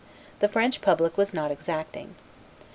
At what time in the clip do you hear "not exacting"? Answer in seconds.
1.31-2.15